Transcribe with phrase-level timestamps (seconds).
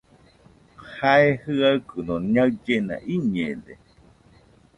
[0.93, 3.73] Jae jɨaɨkɨno ñaɨllena iñede.